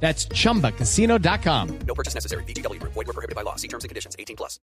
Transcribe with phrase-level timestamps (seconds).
[0.00, 1.78] That's chumbacasino.com.
[1.86, 2.44] No purchase necessary.
[2.44, 2.80] BGW.
[2.82, 3.56] Void were prohibited by law.
[3.56, 4.14] See terms and conditions.
[4.18, 4.60] 18 plus.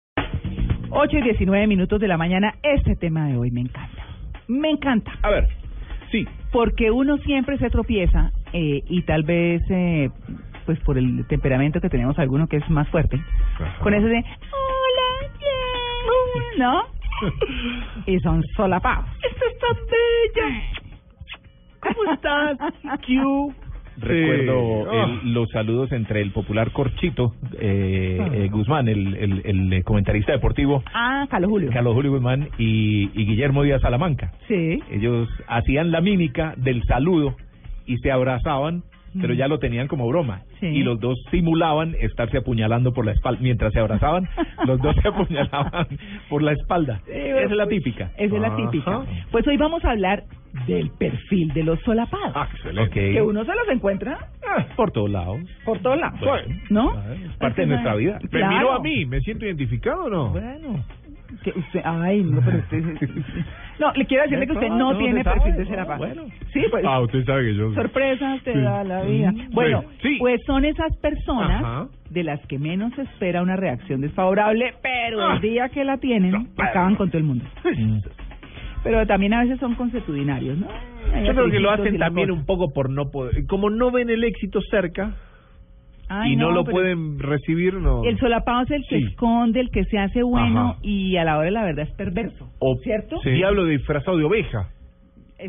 [0.91, 2.55] 8 y 19 minutos de la mañana.
[2.63, 4.03] Este tema de hoy me encanta.
[4.47, 5.11] Me encanta.
[5.21, 5.47] A ver,
[6.11, 6.25] sí.
[6.51, 10.09] Porque uno siempre se tropieza eh, y tal vez, eh,
[10.65, 13.21] pues por el temperamento que tenemos alguno que es más fuerte,
[13.83, 16.83] con eso de, hola, bien, ¿no?
[18.07, 19.05] y son solapados.
[19.21, 20.63] Esta está bella.
[21.81, 22.57] ¿Cómo estás?
[23.05, 23.53] Q.
[23.99, 25.19] Recuerdo Ah.
[25.23, 28.29] el- los saludos entre el popular Corchito eh, Ah.
[28.33, 31.69] eh, Guzmán, el, el, el, eh, comentarista deportivo, Ah, Carlos Julio.
[31.71, 34.31] Carlos Julio Guzmán y, y Guillermo Díaz Salamanca.
[34.47, 34.79] Sí.
[34.91, 37.35] Ellos hacían la mímica del saludo
[37.85, 38.83] y se abrazaban,
[39.19, 40.41] pero ya lo tenían como broma.
[40.59, 40.67] Sí.
[40.67, 43.39] Y los dos simulaban estarse apuñalando por la espalda.
[43.41, 44.27] Mientras se abrazaban,
[44.65, 45.87] los dos se apuñalaban
[46.29, 47.01] por la espalda.
[47.07, 48.11] Esa es la típica.
[48.17, 49.01] Esa es la típica.
[49.31, 50.23] Pues hoy vamos a hablar
[50.67, 52.31] del perfil de los solapados.
[52.35, 53.11] Ah, excelente.
[53.13, 55.39] Que uno se los encuentra Ah, por todos lados.
[55.63, 56.19] por todos lados.
[56.19, 56.99] Bueno, ¿No?
[57.13, 58.19] es parte de nuestra vida.
[58.21, 58.55] ¿Me Claro.
[58.57, 59.05] miró a mí?
[59.05, 60.29] ¿Me siento identificado o no?
[60.31, 60.83] Bueno.
[61.43, 62.83] Que usted, ay, no, pero usted...
[63.79, 65.97] No, le quiero decirle que usted Ah, no, no, tiene perfil de serapaz.
[65.99, 66.23] Bueno.
[66.51, 66.83] Sí, pues...
[66.87, 67.73] Ah, usted sabe que yo...
[67.73, 68.59] Sorpresas te Sí.
[68.59, 69.31] da la vida.
[69.31, 69.83] Mm, Bueno,
[70.19, 71.87] pues son esas personas Ajá.
[72.09, 75.35] de las que menos se espera una reacción desfavorable, pero Ah.
[75.35, 77.45] el día que la tienen, acaban con todo el mundo.
[78.83, 80.67] Pero también a veces son consuetudinarios, ¿no?
[81.13, 83.45] Hay Yo creo que lo hacen también un poco por no poder...
[83.47, 85.13] Como no ven el éxito cerca
[86.09, 88.03] Ay, y no, lo pueden recibir, no...
[88.03, 89.05] El solapado es el que Sí.
[89.05, 90.79] esconde, el que se hace bueno Ajá.
[90.81, 92.49] y a la hora de la verdad es perverso.
[92.59, 93.19] O ¿Cierto?
[93.21, 93.29] Sí.
[93.29, 94.69] Diablo disfrazado de oveja.
[95.39, 95.47] Sí,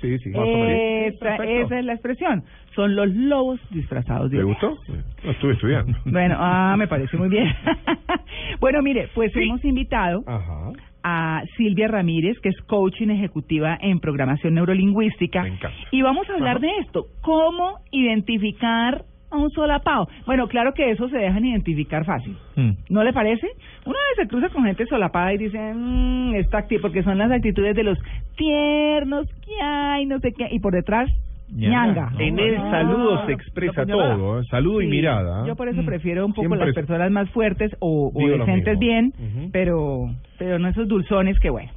[0.00, 0.30] sí, sí.
[0.34, 2.42] Esa, esa es la expresión.
[2.74, 4.70] Son los lobos disfrazados de ¿Le ovejas.
[4.70, 4.92] gustó?
[5.24, 5.96] No estuve estudiando.
[6.06, 7.46] Bueno, ah, me parece muy bien.
[8.60, 9.40] bueno, mire, pues Sí.
[9.44, 10.72] hemos invitado Ajá.
[11.04, 15.42] a Silvia Ramírez, que es coaching ejecutiva en programación neurolingüística.
[15.42, 15.76] Me encanta.
[15.92, 16.66] Y vamos a hablar Ajá.
[16.66, 20.08] de esto, cómo identificar a un solapado.
[20.26, 22.36] Bueno, claro que eso se dejan identificar fácil.
[22.56, 22.70] Mm.
[22.90, 23.46] ¿No le parece?
[23.84, 27.74] Uno se cruza con gente solapada y dice, mmm, esta actitud, porque son las actitudes
[27.76, 27.98] de los
[28.36, 31.08] tiernos que hay, no sé qué, y por detrás,
[31.50, 32.10] Ñanga.
[32.10, 32.24] ñanga.
[32.24, 34.44] En el saludo se expresa todo, ¿eh?
[34.50, 35.44] Saludo y mirada.
[35.44, 35.48] ¿eh?
[35.48, 35.86] Yo por eso Mm.
[35.86, 39.12] prefiero un poco Siempre las personas más fuertes o, o decentes bien,
[39.52, 41.70] pero pero no esos dulzones que bueno.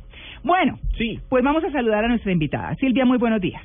[0.43, 1.19] Bueno, Sí.
[1.29, 2.75] pues vamos a saludar a nuestra invitada.
[2.75, 3.61] Silvia, muy buenos días.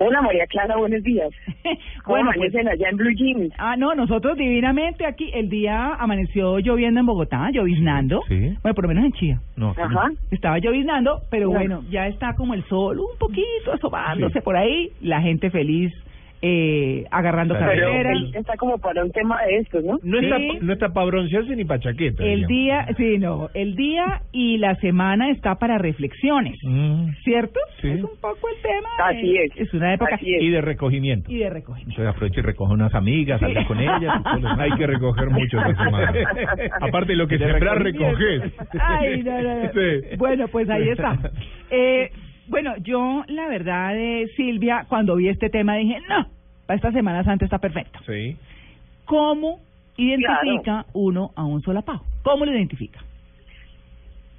[0.00, 1.28] Hola María Clara, buenos días.
[2.04, 3.52] ¿Cómo bueno, pues, amanecen allá en Blue Jeans?
[3.58, 8.22] ah, no, nosotros divinamente aquí, el día amaneció lloviendo en Bogotá, lloviznando.
[8.28, 8.54] Sí.
[8.62, 9.40] Bueno, por lo menos en Chía.
[9.56, 9.70] No.
[9.70, 10.10] Ajá.
[10.30, 14.44] Estaba lloviznando, pero bueno, ya está como el sol un poquito asomándose Sí.
[14.44, 15.92] por ahí, la gente feliz
[16.42, 18.12] eh, agarrando Pero Pero carreteras.
[18.16, 19.98] él está como para un tema de estos, ¿no?
[20.02, 20.26] No, Sí.
[20.26, 22.22] está, no está para broncearse ni para chaqueta.
[22.24, 22.48] El digamos.
[22.48, 27.08] día, sí, no, el día y la semana está para reflexiones, Mm.
[27.24, 27.58] ¿cierto?
[27.80, 27.88] Sí.
[27.88, 28.88] Es un poco el tema.
[29.04, 29.50] Así es.
[29.56, 30.42] Es una época Así es.
[30.42, 31.30] Y de recogimiento.
[31.32, 31.90] y de recogimiento.
[32.00, 34.22] Entonces aprovecha y recoge unas amigas, salga con ellas.
[34.58, 36.12] Hay que recoger mucho esta semana.
[36.80, 38.52] Aparte de lo que sembrar, recoger.
[38.80, 39.72] Ay, no, no, no.
[39.72, 40.16] Sí.
[40.18, 41.18] Bueno, pues ahí está.
[41.70, 42.10] Eh,
[42.48, 46.26] bueno, yo, la verdad, eh, Silvia, cuando vi este tema dije, no,
[46.66, 47.98] para esta Semana Santa está perfecto.
[48.06, 48.36] Sí.
[49.04, 49.60] ¿Cómo
[49.96, 52.02] identifica uno a un solapado?
[52.22, 53.00] ¿Cómo lo identifica?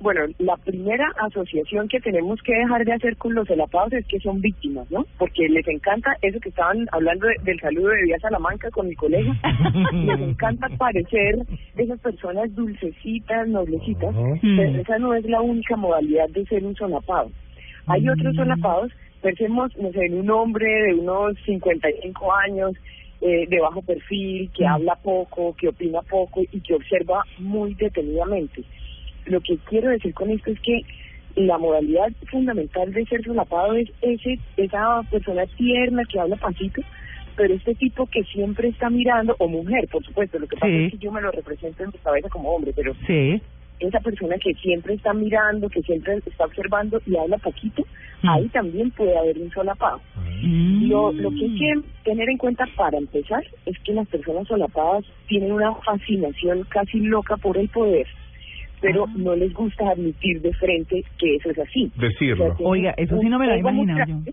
[0.02, 4.18] Bueno, la primera asociación que tenemos que dejar de hacer con los solapados es que
[4.22, 5.06] son víctimas, ¿no?
[5.18, 8.96] Porque les encanta eso que estaban hablando de- del saludo de Díaz Salamanca con mi
[8.96, 9.34] colega.
[9.91, 11.40] les encanta parecer
[11.76, 17.30] esas personas dulcecitas, noblecitas, pero esa no es la única modalidad de ser un solapado.
[17.89, 18.91] Hay otros solapados,
[19.22, 22.73] pensemos, no sé, en un hombre de unos 55 años,
[23.22, 24.67] eh, de bajo perfil, que Mm.
[24.67, 28.64] habla poco, que opina poco y que observa muy detenidamente.
[29.25, 30.81] Lo que quiero decir con esto es que
[31.35, 36.81] la modalidad fundamental de ser solapado es ese, esa persona tierna que habla pasito,
[37.35, 40.85] pero este tipo que siempre está mirando, o mujer, por supuesto, lo que pasa Sí.
[40.85, 43.41] es que yo me lo represento en mi cabeza como hombre, pero Sí.
[43.79, 47.84] Esa persona que siempre está mirando, que siempre está observando y habla poquito,
[48.22, 48.29] Mm.
[48.29, 50.02] ahí también puede haber un solapado.
[50.43, 50.90] Mm.
[50.90, 51.73] Lo, lo que hay que
[52.03, 57.37] tener en cuenta para empezar es que las personas solapadas tienen una fascinación casi loca
[57.37, 58.05] por el poder,
[58.81, 59.14] pero Ah.
[59.16, 61.90] no les gusta admitir de frente que eso es así.
[61.97, 62.43] Decirlo.
[62.43, 64.31] O sea, tienen Oiga, eso sí no me lo muy imaginaba yo.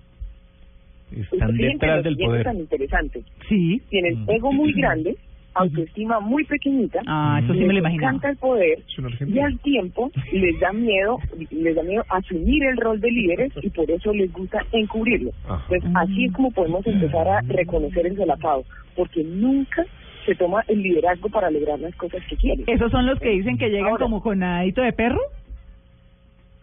[1.13, 2.43] Están Fíjense detrás del poder.
[2.45, 3.23] tan interesante.
[3.49, 3.81] Sí.
[3.91, 4.31] Tienen Mm.
[4.31, 5.17] ego muy grande,
[5.57, 8.09] autoestima muy pequeñita, Ah, eso sí me lo imaginaba.
[8.11, 8.79] encanta el poder
[9.27, 11.19] y al tiempo les da miedo,
[11.51, 15.31] les da miedo asumir el rol de líderes y por eso les gusta encubrirlo.
[15.71, 18.65] Entonces, así es como podemos empezar a reconocer el solapado,
[18.95, 19.85] porque nunca
[20.25, 22.65] se toma el liderazgo para lograr las cosas que quiere.
[22.67, 24.05] ¿Esos son los que dicen que llegan Ahora.
[24.05, 25.21] como con nadito de perro?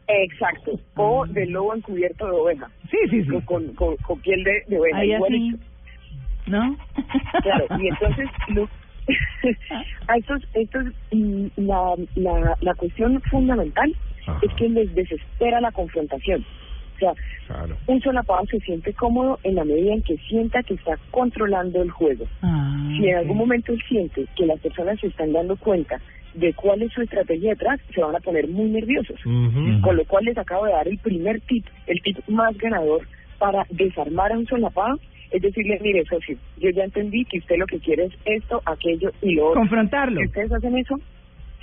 [0.08, 3.30] Exacto, o del lobo encubierto de oveja, Sí, sí, sí.
[3.46, 4.98] con, con, con- piel de, de oveja.
[4.98, 5.58] Ahí así, igualito.
[6.48, 6.78] ¿no?
[7.42, 8.68] Claro, y entonces lo,
[10.08, 13.94] a estos, estos, mm, la, la, la cuestión fundamental
[14.26, 14.40] Ajá.
[14.42, 16.46] es que les desespera la confrontación.
[16.96, 17.14] O sea,
[17.48, 17.76] Claro.
[17.88, 21.92] un solapado se siente cómodo en la medida en que sienta que está controlando el
[21.92, 22.26] juego.
[22.42, 26.00] Ah, Si en algún momento él siente que las personas se están dando cuenta
[26.36, 29.20] de cuál es su estrategia detrás, se van a poner muy nerviosos.
[29.24, 33.06] Con lo cual les acabo de dar el primer tip, el tip más ganador
[33.40, 34.98] para desarmar a un solapado,
[35.34, 39.12] es decirle, mire, socio, yo ya entendí que usted lo que quiere es esto, aquello
[39.22, 39.60] y lo otro.
[39.62, 40.20] Confrontarlo.
[40.22, 40.96] Si ustedes hacen eso,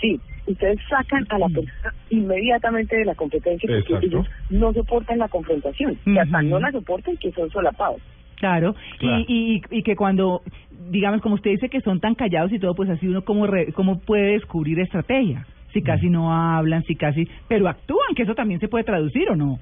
[0.01, 4.07] sí, ustedes sacan a la persona inmediatamente de la competencia porque Exacto.
[4.07, 5.97] ellos no soportan la confrontación.
[6.05, 6.49] Que hasta Ujú.
[6.49, 8.01] no la soportan que son solapados.
[8.37, 9.25] Claro, Claro.
[9.29, 10.43] Y, y, y que cuando,
[10.91, 13.73] digamos, como usted dice que son tan callados y todo, pues así uno como, re-
[13.73, 15.47] como puede descubrir estrategia.
[15.75, 19.37] Si casi no hablan, si casi, pero actúan, que eso también se puede traducir o
[19.37, 19.59] no.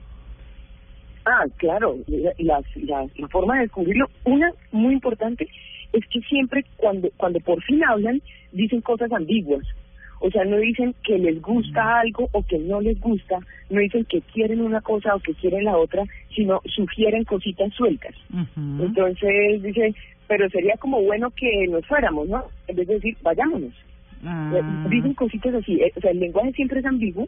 [1.30, 5.46] Ah, claro, la, la, la- forma de descubrirlo, una muy importante,
[5.92, 8.22] es que siempre cuando, cuando por fin hablan,
[8.52, 9.64] dicen cosas ambiguas.
[10.20, 13.38] O sea, no dicen que les gusta algo o que no les gusta,
[13.70, 16.02] no dicen que quieren una cosa o que quieren la otra,
[16.34, 18.14] sino sugieren cositas sueltas.
[18.81, 19.94] Entonces dice,
[20.26, 22.44] pero sería como bueno que nos fuéramos, ¿no?
[22.66, 23.72] En vez de decir, vayámonos.
[24.24, 24.50] Ah.
[24.90, 27.26] Dicen cositas así, eh, o sea, el lenguaje siempre es ambiguo,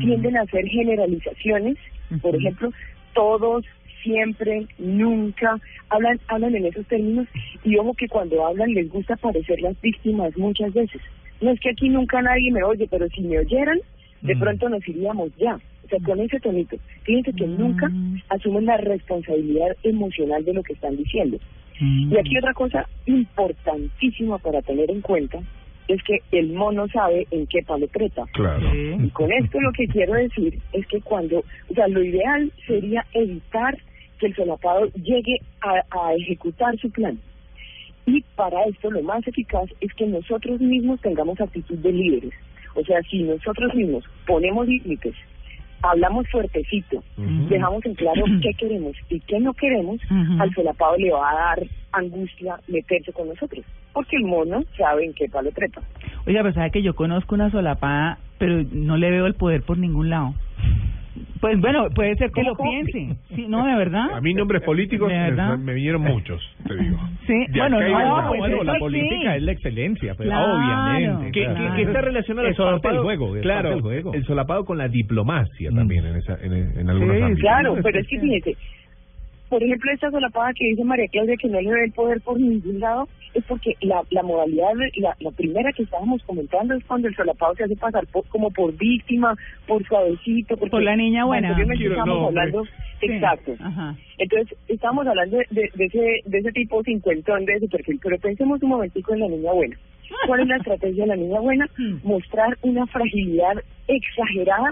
[0.00, 1.76] tienden a hacer generalizaciones,
[2.20, 2.72] por ejemplo,
[3.16, 3.64] todos,
[4.04, 5.58] siempre, nunca,
[5.88, 7.26] hablan, hablan en esos términos
[7.64, 11.00] y ojo que cuando hablan les gusta parecer las víctimas muchas veces.
[11.40, 13.80] No es que aquí nunca nadie me oye, pero si me oyeran,
[14.22, 14.38] de Mm.
[14.40, 15.58] pronto nos iríamos ya.
[15.84, 16.76] O sea, con ese tonito.
[17.02, 17.58] Fíjense que Mm.
[17.58, 17.90] nunca
[18.28, 21.38] asumen la responsabilidad emocional de lo que están diciendo.
[21.80, 22.12] Mm.
[22.12, 25.38] Y aquí otra cosa importantísima para tener en cuenta
[25.88, 28.26] es que el mono sabe en qué palo trepa.
[28.32, 28.74] Claro.
[28.74, 33.04] Y con esto lo que quiero decir es que cuando, o sea, lo ideal sería
[33.12, 33.76] evitar
[34.18, 37.18] que el solapado llegue a, a ejecutar su plan.
[38.06, 42.32] Y para esto lo más eficaz es que nosotros mismos tengamos actitud de líderes.
[42.74, 45.14] O sea, si nosotros mismos ponemos límites,
[45.82, 47.02] hablamos fuertecito,
[47.48, 50.00] dejamos en claro qué queremos y qué no queremos,
[50.38, 53.64] al solapado le va a dar angustia meterse con nosotros.
[53.92, 55.80] Porque el mono sabe en qué palo trepa.
[56.26, 59.78] Oiga, pero sabe que yo conozco una solapada, pero no le veo el poder por
[59.78, 60.34] ningún lado.
[61.40, 63.16] Pues bueno, puede ser que ¿Cómo, lo piense.
[63.34, 64.10] Sí, no, de verdad.
[64.14, 66.98] A mí nombres políticos ¿De me, me vinieron muchos, te digo.
[67.26, 68.28] Sí, De bueno, no, allá.
[68.28, 69.36] pues bueno, la política sí.
[69.36, 70.54] es la excelencia, pues, Claro.
[70.54, 71.32] obviamente.
[71.32, 71.70] Que, claro.
[71.70, 74.14] que- que está relacionado el Es del juego, es claro, parte del juego.
[74.14, 75.74] el solapado con la diplomacia Mm.
[75.76, 77.40] también en, esa, en, en algunos Sí, ámbitos.
[77.42, 78.22] Claro, pero es que sí.
[78.26, 78.56] fíjese,
[79.48, 82.40] por ejemplo, esta solapada que dice María Claudia que no le ve el poder por
[82.40, 83.06] ningún lado,
[83.36, 87.54] es porque la, la modalidad, la, la primera que estábamos comentando es cuando el solapado
[87.54, 89.34] se hace pasar por- como por víctima,
[89.66, 90.56] por suavecito.
[90.56, 91.54] Porque Por la niña buena.
[91.76, 92.64] Quiero- no, hablando,
[93.00, 93.06] Sí.
[93.06, 93.52] exacto.
[93.60, 93.94] Ajá.
[94.18, 98.18] Entonces, estamos hablando de, de, de ese, de ese tipo cincuentón de ese perfil, pero
[98.18, 99.76] pensemos un momentico en la niña buena.
[100.26, 101.68] ¿Cuál es la estrategia de la niña buena?
[101.78, 101.98] Hmm.
[102.04, 103.54] Mostrar una fragilidad
[103.88, 104.70] exagerada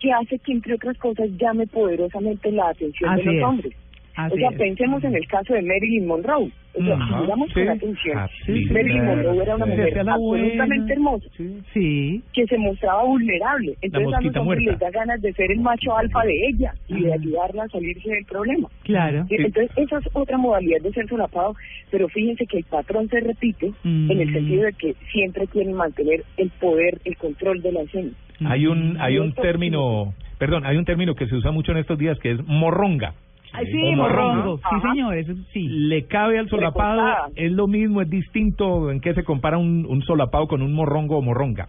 [0.00, 3.74] que hace que, entre otras cosas, llame poderosamente la atención Así de los es.
[4.16, 4.56] Así o sea, es.
[4.58, 6.50] pensemos en el caso de Marilyn Monroe.
[6.78, 7.54] O sea, Ajá, si miramos sí.
[7.54, 9.16] con atención, Ah, sí, Marilyn claro.
[9.16, 11.26] Monroe era una mujer absolutamente hermosa
[11.72, 12.22] Sí.
[12.34, 13.74] que se mostraba vulnerable.
[13.80, 17.00] Entonces a los hombres les da ganas de ser el macho alfa de ella y
[17.02, 18.68] de ayudarla a salirse del problema.
[18.84, 19.26] Claro.
[19.30, 21.54] Entonces, esa es otra modalidad de ser solapado,
[21.90, 24.10] pero fíjense que el patrón se repite Mm.
[24.10, 28.10] en el sentido de que siempre quieren mantener el poder, el control de la escena.
[28.44, 31.78] Hay un hay un Esto- término, perdón, hay un término que se usa mucho en
[31.78, 33.14] estos días que es morronga.
[33.56, 34.58] Ay, sí, morrongo.
[34.58, 34.92] Sí, Ajá.
[34.92, 35.66] señor, eso sí.
[35.68, 37.02] Le cabe al solapado,
[37.34, 38.90] es lo mismo, es distinto.
[38.90, 41.68] ¿En qué se compara un, un solapado con un morrongo o morronga?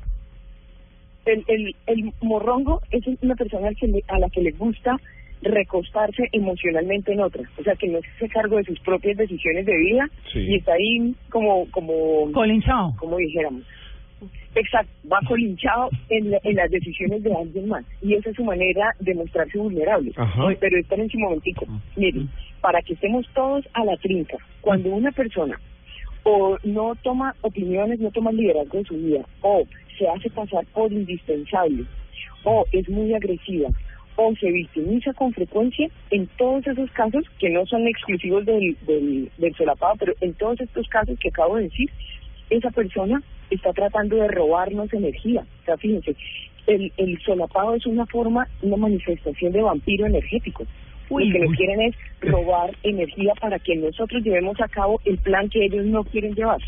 [1.25, 4.95] El, el, el morrongo es una persona al que le- a la que le gusta
[5.41, 9.65] recostarse emocionalmente en otra, o sea, que no se hace cargo de sus propias decisiones
[9.67, 10.39] de vida Sí.
[10.39, 12.93] y está ahí como, como, Colinchado.
[12.97, 13.61] como dijéramos.
[14.55, 17.85] Exacto, va colinchado en, en las decisiones de alguien más.
[18.01, 20.11] Y esa es su manera de mostrarse vulnerable.
[20.15, 20.47] Ajá.
[20.59, 21.65] Pero esperen un momentico.
[21.95, 22.29] Miren,
[22.61, 25.59] para que estemos todos a la trinca, cuando una persona
[26.23, 29.63] o no toma opiniones, no toma liderazgo de su vida, o
[29.97, 31.85] se hace pasar por indispensable,
[32.43, 33.69] o es muy agresiva,
[34.17, 39.31] o se victimiza con frecuencia, en todos esos casos, que no son exclusivos del, del,
[39.37, 41.89] del solapado, pero en todos estos casos que acabo de decir,
[42.49, 45.45] esa persona está tratando de robarnos energía.
[45.61, 46.15] O sea, fíjense,
[46.67, 50.65] el, el solapado es una forma, una manifestación de vampiro energético.
[51.09, 55.17] Uy, Lo que nos quieren es robar energía para que nosotros llevemos a cabo el
[55.19, 56.59] plan que ellos no quieren llevar.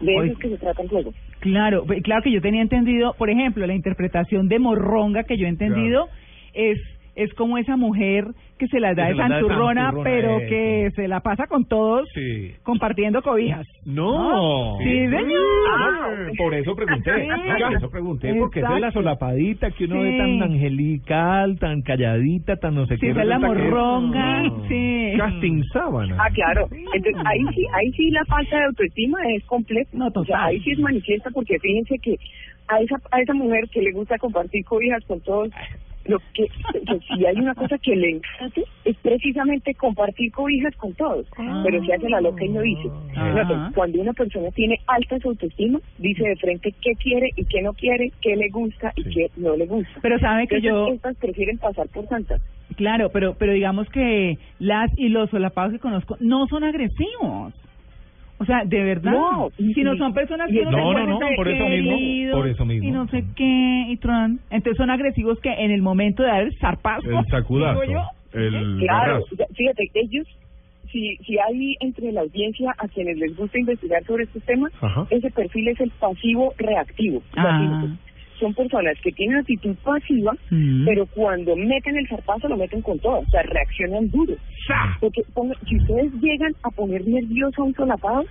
[0.00, 1.12] De eso es que se trata el juego.
[1.40, 5.50] Claro, claro que yo tenía entendido, por ejemplo, la interpretación de morronga que yo he
[5.50, 6.08] entendido
[6.54, 6.80] es
[7.18, 8.26] es como esa mujer
[8.58, 10.48] que se las da de se las da de santurrona, pero eso.
[10.48, 12.52] que se la pasa con todos Sí.
[12.62, 13.66] compartiendo cobijas.
[13.84, 14.78] No.
[14.78, 15.42] Sí, señor.
[15.78, 16.08] Ah,
[16.38, 17.28] por eso pregunté, Sí.
[17.62, 19.00] por eso pregunté, porque es la Exacto.
[19.00, 20.18] solapadita que uno ve Sí.
[20.18, 23.10] tan angelical, tan calladita, tan no sé Sí, qué.
[23.10, 24.68] esa es la morronga, No.
[24.68, 25.12] sí.
[25.16, 26.16] Casting sábana.
[26.18, 26.68] Ah, claro.
[26.70, 29.90] Entonces, ahí sí, ahí sí la falta de autoestima es completa.
[29.92, 30.22] No, total.
[30.22, 32.16] O sea, ahí sí es manifiesta porque fíjense que
[32.68, 35.48] a esa a esa mujer que le gusta compartir cobijas con todos,
[36.08, 40.94] lo que, que si hay una cosa que le encanta es precisamente compartir cobijas con
[40.94, 41.26] todos.
[41.36, 41.62] Ah.
[41.64, 42.88] Pero se hace la loca y no dice.
[43.10, 47.72] Fíjate, Cuando una persona tiene alta autoestima, dice de frente qué quiere y qué no
[47.74, 50.00] quiere, qué le gusta y qué no le gusta.
[50.02, 52.40] Pero sabe que Entonces, yo, estas prefieren pasar por santas.
[52.76, 57.52] claro, pero pero digamos que las y los solapados que conozco no son agresivos.
[58.40, 59.12] O sea, de verdad.
[59.12, 62.36] No, y- si no son personas que No, no, recuerda no, por eso mismo, querido,
[62.36, 62.88] por eso mismo.
[62.88, 64.38] Y no sé qué, y tron.
[64.50, 67.10] Entonces son agresivos que en el momento de dar el zarpazo.
[67.10, 67.80] El sacudazo.
[67.80, 69.24] digo yo, El Claro,
[69.56, 70.26] fíjate, ellos,
[70.92, 75.06] si, si hay entre la audiencia a quienes les gusta investigar sobre estos temas, Ajá.
[75.10, 77.22] ese perfil es el pasivo reactivo.
[77.36, 77.86] Ah.
[78.38, 80.84] Son personas que tienen actitud pasiva, Mm.
[80.86, 84.34] pero cuando meten el zarpazo lo meten con todo, o sea, reaccionan duro.
[85.00, 88.24] Porque ponga- si ustedes llegan a poner nervioso a un solapado,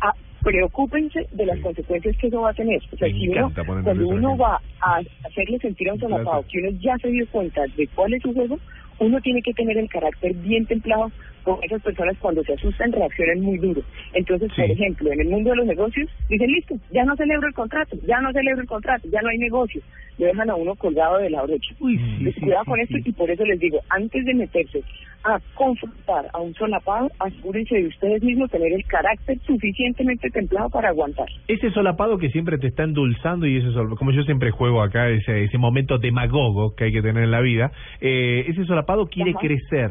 [0.00, 2.80] a- preocúpense de las consecuencias que eso va a tener.
[2.92, 3.52] O sea, Me si uno,
[3.84, 7.62] cuando uno va a hacerle sentir a un solapado que uno ya se dio cuenta
[7.76, 8.58] de cuál es su juego,
[9.02, 11.10] uno tiene que tener el carácter bien templado,
[11.44, 13.82] porque esas personas cuando se asustan reaccionan muy duro.
[14.14, 17.54] Entonces, por ejemplo, en el mundo de los negocios, dicen, listo, ya no celebro el
[17.54, 19.82] contrato, ya no celebro el contrato, ya no hay negocio.
[20.18, 21.74] Le dejan a uno colgado de la brocha.
[21.80, 24.82] Uy, sí, Entonces, sí, Cuidado con esto y por eso les digo, antes de meterse
[25.24, 30.88] a confrontar a un solapado, asegúrense de ustedes mismos tener el carácter suficientemente templado para
[30.88, 31.26] aguantar.
[31.48, 35.44] Ese solapado que siempre te está endulzando y ese como yo siempre juego acá, ese,
[35.44, 39.40] ese momento demagogo que hay que tener en la vida, eh, ese solapado quiere Ajá.
[39.40, 39.90] crecer.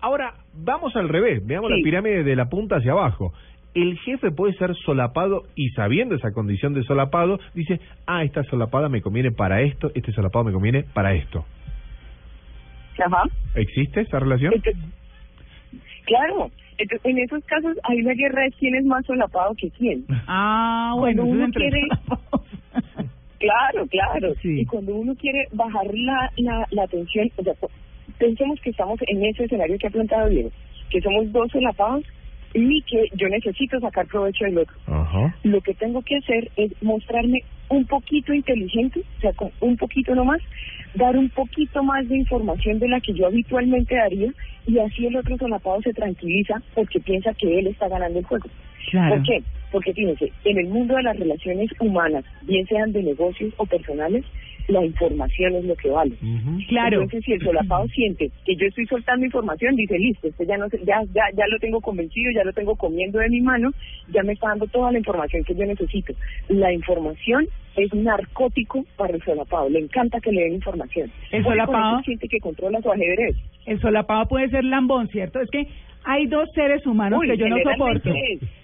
[0.00, 3.32] Ahora, vamos al revés, veamos la pirámide de la punta hacia abajo.
[3.74, 8.88] El jefe puede ser solapado y sabiendo esa condición de solapado, dice, ah, esta solapada
[8.88, 11.46] me conviene para esto, este solapado me conviene para esto.
[12.96, 13.22] Ajá.
[13.54, 14.52] ¿Existe esa relación?
[14.54, 14.82] Entonces,
[16.04, 20.04] claro, entonces, en esos casos hay una guerra de quién es más solapado que quién.
[20.26, 21.88] Ah, bueno, Cuando es uno quiere-.
[23.38, 24.34] Claro, claro.
[24.40, 24.60] Sí.
[24.60, 27.54] Y cuando uno quiere bajar la, la, la tensión, o sea,
[28.18, 30.50] pensemos que estamos en ese escenario que ha planteado Diego,
[30.90, 32.04] que somos dos solapados
[32.54, 34.76] y que yo necesito sacar provecho del otro.
[34.86, 35.34] Ajá.
[35.42, 37.42] Lo que tengo que hacer es mostrarme
[37.72, 40.40] un poquito inteligente, o sea, con un poquito nomás,
[40.94, 44.30] dar un poquito más de información de la que yo habitualmente daría
[44.66, 48.48] y así el otro solapado se tranquiliza porque piensa que él está ganando el juego.
[48.90, 49.14] Claro.
[49.14, 49.42] ¿Por qué?
[49.70, 54.24] Porque fíjense, en el mundo de las relaciones humanas, bien sean de negocios o personales,
[54.68, 56.16] la información es lo que vale.
[56.68, 57.02] Claro.
[57.02, 60.66] Entonces, si el solapado siente que yo estoy soltando información, dice, listo, este ya, no
[60.68, 63.70] ya, ya, ya lo tengo convencido, ya lo tengo comiendo de mi mano,
[64.08, 66.14] ya me está dando toda la información que yo necesito.
[66.48, 71.10] La información es narcótico para el solapado, le encanta que le den información.
[71.30, 73.36] El solapado- siente que controla su ajedrez.
[73.66, 75.40] El solapado puede ser lambón, ¿cierto?
[75.40, 75.66] Es que
[76.04, 78.10] hay dos seres humanos Uy, que yo no soporto.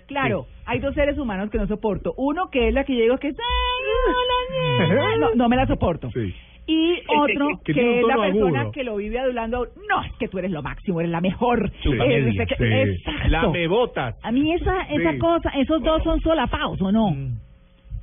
[0.06, 2.14] Claro, hay dos seres humanos que no soporto.
[2.16, 3.36] Uno que es la que yo digo que es...
[3.38, 6.10] "Ay, hola, no, no me la soporto.
[6.12, 6.34] Sí.
[6.66, 8.72] Y otro Que es la persona agudo.
[8.72, 9.68] que lo vive adulando.
[9.88, 11.70] No, es que tú eres lo máximo, eres la mejor.
[11.82, 11.90] Sí.
[11.92, 12.56] Eh, Sí.
[12.58, 13.28] Sí.
[13.28, 14.16] La me botas.
[14.22, 15.18] A mí esa esa Sí.
[15.18, 17.10] cosa, esos dos son solapados, ¿o no?
[17.10, 17.36] Mm.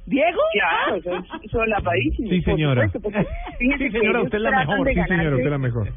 [0.08, 0.40] ¿Diego?
[0.54, 2.30] Claro, son solapadísimos.
[2.32, 2.88] Sí, por señora.
[2.90, 3.22] supuesto,
[3.60, 4.88] Sí, señora, usted es la mejor.
[4.88, 5.88] Sí, señora, usted es la mejor.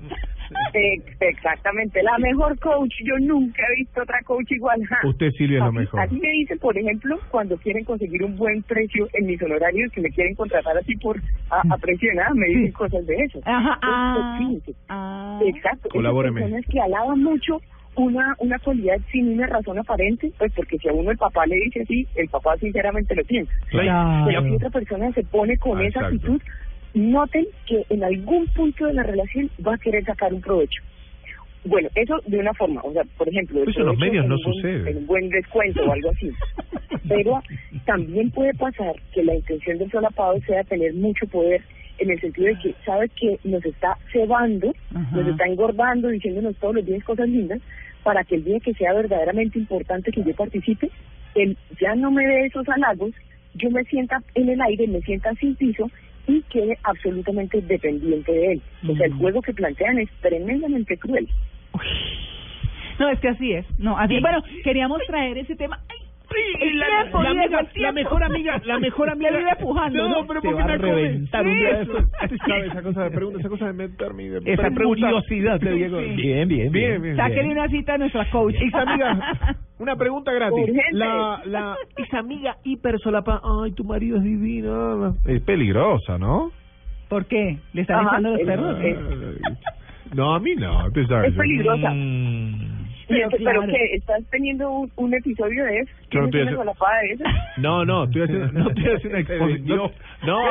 [0.75, 2.93] Ex- Exactamente, la mejor coach.
[3.05, 4.81] Yo nunca he visto otra coach igual.
[5.05, 6.01] Usted, Silvia, es lo Así- mejor.
[6.01, 10.01] Así me dicen, por ejemplo, cuando quieren conseguir un buen precio en mis honorarios, que
[10.01, 11.17] me quieren contratar así por
[11.51, 12.73] a, a precio de nada, me dicen Sí.
[12.73, 13.41] cosas de eso.
[13.45, 15.41] Ajá, ah, Entonces, fíjense, ah.
[15.45, 15.89] Exacto.
[15.91, 16.41] Colabóreme.
[16.41, 17.61] Personas que alaban mucho
[17.97, 21.57] una una cualidad sin una razón aparente, pues porque si a uno el papá le
[21.57, 23.53] dice así, el papá sinceramente lo piensa.
[23.71, 24.25] Claro.
[24.27, 26.15] Pero si otra persona se pone con Ah, esa exacto.
[26.17, 26.43] actitud,
[26.95, 30.83] noten que en algún punto de la relación va a querer sacar un provecho.
[31.65, 34.43] Bueno, eso de una forma, o sea, por ejemplo, Eso en los medios no un
[34.43, 34.91] buen- sucede.
[34.91, 36.31] en un buen descuento o algo así.
[37.09, 37.43] Pero
[37.85, 41.63] también puede pasar que la intención del solapado sea tener mucho poder
[41.99, 45.17] en el sentido de que sabe que nos está cebando, Ajá.
[45.17, 47.61] nos está engordando, diciéndonos todos los días cosas lindas,
[48.05, 50.89] para que el día que sea verdaderamente importante que yo participe,
[51.35, 53.11] él ya no me dé esos halagos,
[53.55, 55.91] yo me sienta en el aire, me sienta sin piso
[56.29, 58.63] y quede absolutamente dependiente de él.
[58.89, 59.19] O sea, el Mm.
[59.19, 61.27] juego que plantean es tremendamente cruel.
[62.99, 63.65] No, es que así es.
[63.79, 65.79] No, así Bueno, queríamos traer ese tema.
[65.89, 65.97] ¡Ay!
[66.61, 69.31] El la, tiempo, la Diego, amiga- la mejor amiga, la mejor amiga.
[69.31, 70.27] Le vive pujando, ¿no?
[70.27, 71.99] pero Te porque va a una cosa- reventar un día de Eso.
[72.67, 76.01] esa cosa de pregunta, esa cosa de meterme y de Esa curiosidad te digo.
[76.01, 76.07] Sí.
[76.17, 77.17] Bien, bien, Bien, bien.
[77.17, 78.55] Sáquele una cita a nuestra coach.
[78.61, 80.59] Esa amiga, una pregunta gratis.
[80.59, 80.93] Urgente.
[80.93, 85.17] La, la, esa amiga hiper solapa, ay, tu marido es divino.
[85.25, 86.51] Es peligrosa, ¿no?
[87.09, 87.59] ¿Por qué?
[87.73, 88.79] ¿Le están Ajá, echando los perros?
[90.15, 90.87] No, a mí no.
[90.89, 91.91] Es peligrosa.
[91.91, 92.78] Mm.
[93.09, 93.63] Pero Pero, claro.
[93.67, 95.93] que estás teniendo un, un episodio de eso.
[96.11, 97.25] Yo no estoy ¿Tienes una haciendo- solapada de eso?
[97.59, 99.91] No, no, estoy haciendo, no estoy haciendo una exposición.
[100.27, 100.43] No,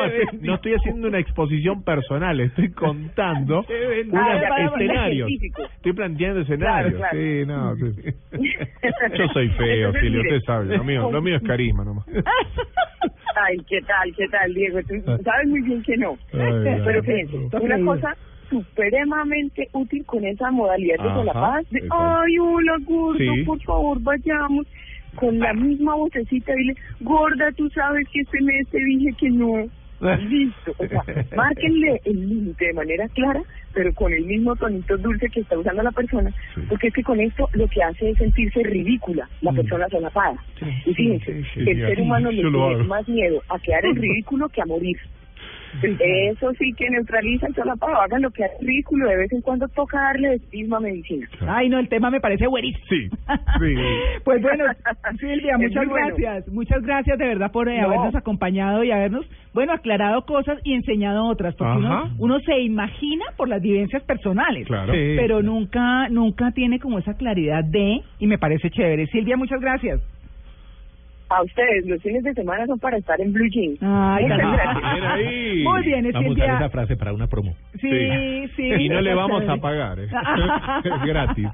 [0.42, 3.60] no estoy haciendo una exposición personal, estoy contando
[4.10, 5.30] unos Ah, escenarios.
[5.76, 6.96] Estoy planteando escenarios.
[6.96, 7.18] Claro, claro.
[7.18, 7.76] Sí, no.
[7.94, 9.18] sí.
[9.18, 10.78] Yo soy feo, Silvio, usted sabe.
[10.78, 12.06] Lo mío, lo mío es carisma nomás.
[13.36, 14.80] Ay, ¿qué tal, qué tal, Diego?
[14.88, 16.18] Tú sabes muy bien que no.
[16.34, 18.16] Ay, Pero fíjense, una cosa
[18.50, 23.44] supremamente útil con esa modalidad de solapadas de, ay, hola, gordo, Sí.
[23.44, 24.66] por favor, vayamos.
[25.16, 29.66] Con la misma vocecita, dile, gorda, tú sabes que este mes te dije que no.
[30.30, 30.74] Listo.
[30.78, 31.02] O sea,
[31.36, 33.42] márquenle el límite de manera clara,
[33.74, 36.62] pero con el mismo tonito dulce que está usando la persona, Sí.
[36.70, 39.56] porque es que con esto lo que hace es sentirse ridícula la Mm.
[39.56, 40.38] persona solapada.
[40.86, 43.96] y fíjense, sí, sí, el sí, ser humano le tiene más miedo a quedar en
[44.04, 44.98] ridículo que a morir.
[45.82, 48.00] Eso sí que neutraliza el solapado.
[48.02, 49.08] Hagan lo que hagan ridículo.
[49.10, 51.28] De vez en cuando toca darle de misma medicina.
[51.48, 52.86] Ay, no, el tema me parece buenísimo.
[52.90, 53.76] Sí, sí.
[54.24, 54.66] Pues bueno,
[55.20, 56.08] Silvia, Es muchas bueno.
[56.16, 56.48] gracias.
[56.50, 57.88] Muchas gracias de verdad por eh, No.
[57.88, 61.56] habernos acompañado y habernos, bueno, aclarado cosas y enseñado otras.
[61.56, 64.68] Porque uno, uno se imagina por las vivencias personales.
[64.68, 64.94] Claro.
[64.94, 65.16] Sí.
[65.18, 69.08] Pero nunca, nunca tiene como esa claridad de, y me parece chévere.
[69.08, 70.02] Silvia, muchas gracias.
[71.30, 73.80] A ustedes, los fines de semana son para estar en Blue Jeans.
[73.82, 75.24] Ay, Muchas gracias.
[75.64, 77.54] Muy bien, es Vamos a usar esa frase para una promo.
[77.82, 78.64] Sí, sí.
[78.64, 80.08] Y no le vamos a pagar, ¿eh?
[80.84, 81.48] Es gratis.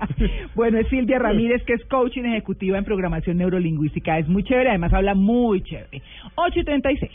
[0.55, 4.19] Bueno, es Silvia Ramírez, que es coaching ejecutiva en programación neurolingüística.
[4.19, 6.01] Es muy chévere, además habla muy chévere.
[6.35, 7.11] 8 y 36.